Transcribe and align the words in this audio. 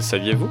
saviez-vous? 0.00 0.50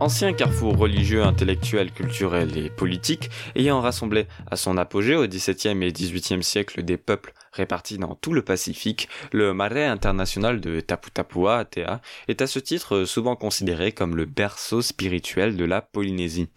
Ancien 0.00 0.32
carrefour 0.32 0.76
religieux, 0.76 1.22
intellectuel, 1.22 1.92
culturel 1.92 2.56
et 2.56 2.70
politique, 2.70 3.30
ayant 3.54 3.80
rassemblé 3.80 4.26
à 4.50 4.56
son 4.56 4.78
apogée 4.78 5.14
au 5.14 5.26
XVIIe 5.26 5.84
et 5.84 5.92
XVIIIe 5.92 6.42
siècle 6.42 6.82
des 6.82 6.96
peuples 6.96 7.34
répartis 7.52 7.98
dans 7.98 8.14
tout 8.14 8.32
le 8.32 8.42
Pacifique, 8.42 9.08
le 9.32 9.52
marais 9.52 9.84
international 9.84 10.60
de 10.60 10.80
Taputapua 10.80 11.58
Atea 11.58 12.00
est 12.28 12.40
à 12.40 12.46
ce 12.46 12.58
titre 12.58 13.04
souvent 13.04 13.36
considéré 13.36 13.92
comme 13.92 14.16
le 14.16 14.24
berceau 14.24 14.80
spirituel 14.80 15.56
de 15.56 15.64
la 15.64 15.82
Polynésie. 15.82 16.48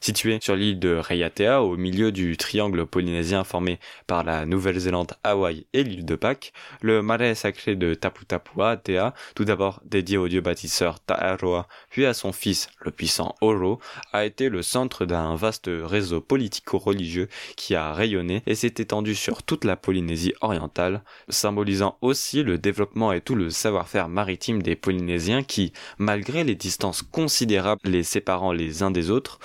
Situé 0.00 0.38
sur 0.40 0.56
l'île 0.56 0.78
de 0.78 0.94
Raiatea, 0.94 1.62
au 1.62 1.76
milieu 1.76 2.12
du 2.12 2.36
triangle 2.36 2.86
polynésien 2.86 3.44
formé 3.44 3.78
par 4.06 4.24
la 4.24 4.46
Nouvelle-Zélande, 4.46 5.14
Hawaï 5.24 5.66
et 5.72 5.82
l'île 5.82 6.04
de 6.04 6.14
Pâques, 6.14 6.52
le 6.80 7.02
marais 7.02 7.34
sacré 7.34 7.76
de 7.76 7.94
Taputapua 7.94 8.70
Atea, 8.70 9.14
tout 9.34 9.44
d'abord 9.44 9.80
dédié 9.84 10.16
au 10.16 10.28
dieu 10.28 10.40
bâtisseur 10.40 11.00
Ta'aroa, 11.00 11.66
puis 11.90 12.06
à 12.06 12.14
son 12.14 12.32
fils, 12.32 12.68
le 12.80 12.90
puissant 12.90 13.34
Oro, 13.40 13.80
a 14.12 14.24
été 14.24 14.48
le 14.48 14.62
centre 14.62 15.04
d'un 15.04 15.34
vaste 15.34 15.68
réseau 15.68 16.20
politico-religieux 16.20 17.28
qui 17.56 17.74
a 17.74 17.92
rayonné 17.92 18.42
et 18.46 18.54
s'est 18.54 18.74
étendu 18.78 19.14
sur 19.14 19.42
toute 19.42 19.64
la 19.64 19.76
Polynésie 19.76 20.34
orientale, 20.40 21.02
symbolisant 21.28 21.98
aussi 22.00 22.42
le 22.42 22.58
développement 22.58 23.12
et 23.12 23.20
tout 23.20 23.34
le 23.34 23.50
savoir-faire 23.50 24.08
maritime 24.08 24.62
des 24.62 24.76
Polynésiens 24.76 25.42
qui, 25.42 25.72
malgré 25.98 26.44
les 26.44 26.54
distances 26.54 27.02
considérables 27.02 27.80
les 27.84 28.02
séparant 28.02 28.52
les 28.52 28.82
uns 28.82 28.90
des 28.90 29.10
autres, 29.10 29.38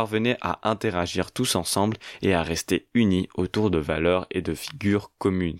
parvenaient 0.00 0.38
à 0.40 0.66
interagir 0.66 1.30
tous 1.30 1.56
ensemble 1.56 1.98
et 2.22 2.32
à 2.32 2.42
rester 2.42 2.86
unis 2.94 3.28
autour 3.34 3.70
de 3.70 3.76
valeurs 3.76 4.26
et 4.30 4.40
de 4.40 4.54
figures 4.54 5.10
communes. 5.18 5.58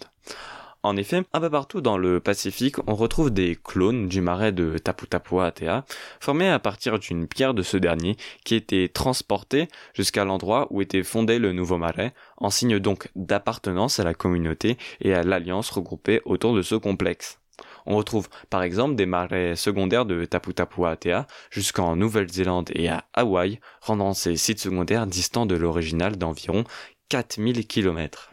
En 0.83 0.97
effet, 0.97 1.25
un 1.35 1.41
peu 1.41 1.51
partout 1.51 1.83
dans 1.83 1.98
le 1.98 2.21
Pacifique, 2.21 2.77
on 2.87 2.95
retrouve 2.95 3.31
des 3.31 3.59
clones 3.62 4.09
du 4.09 4.23
marais 4.23 4.53
de 4.53 4.79
Taputapua 4.79 5.48
Atea, 5.48 5.84
formés 6.20 6.48
à 6.48 6.59
partir 6.59 6.98
d'une 6.98 7.27
pierre 7.27 7.53
de 7.53 7.62
ce 7.62 7.77
dernier, 7.77 8.17
qui 8.42 8.55
était 8.55 8.89
transportée 8.89 9.69
jusqu'à 9.92 10.25
l'endroit 10.25 10.69
où 10.70 10.81
était 10.81 11.03
fondé 11.03 11.39
le 11.39 11.53
nouveau 11.53 11.77
marais, 11.77 12.14
en 12.39 12.48
signe 12.48 12.79
donc 12.79 13.11
d'appartenance 13.17 14.01
à 14.01 14.05
la 14.05 14.14
communauté 14.14 14.79
et 15.03 15.12
à 15.12 15.23
l'alliance 15.23 15.69
regroupée 15.69 16.23
autour 16.25 16.55
de 16.55 16.62
ce 16.62 16.77
complexe. 16.77 17.39
On 17.86 17.97
retrouve 17.97 18.28
par 18.48 18.62
exemple 18.62 18.95
des 18.95 19.06
marais 19.06 19.56
secondaires 19.56 20.06
de 20.06 20.25
Taputapua 20.25 20.91
Atea 20.91 21.27
jusqu'en 21.50 21.97
Nouvelle-Zélande 21.97 22.70
et 22.75 22.89
à 22.89 23.05
Hawaï, 23.14 23.61
rendant 23.81 24.14
ces 24.14 24.36
sites 24.36 24.61
secondaires 24.61 25.06
distants 25.06 25.47
de 25.47 25.56
l'original 25.56 26.17
d'environ 26.17 26.64
4000 27.08 27.67
km. 27.67 28.31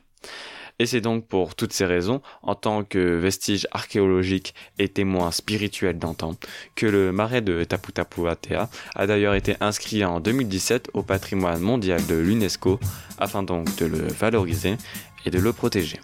Et 0.79 0.85
c'est 0.85 1.01
donc 1.01 1.27
pour 1.27 1.55
toutes 1.55 1.73
ces 1.73 1.85
raisons, 1.85 2.21
en 2.43 2.53
tant 2.53 2.83
que 2.83 2.99
vestige 3.17 3.67
archéologique 3.71 4.53
et 4.77 4.87
témoin 4.87 5.31
spirituel 5.31 5.97
d'antan, 5.97 6.35
que 6.75 6.85
le 6.85 7.11
marais 7.11 7.41
de 7.41 7.63
Taputapua 7.63 8.31
Atea 8.31 8.69
a 8.95 9.07
d'ailleurs 9.07 9.33
été 9.33 9.55
inscrit 9.59 10.05
en 10.05 10.19
2017 10.19 10.91
au 10.93 11.01
patrimoine 11.01 11.61
mondial 11.61 12.05
de 12.05 12.15
l'UNESCO, 12.15 12.79
afin 13.17 13.41
donc 13.41 13.75
de 13.77 13.85
le 13.85 14.07
valoriser 14.07 14.77
et 15.25 15.31
de 15.31 15.39
le 15.39 15.51
protéger. 15.51 15.99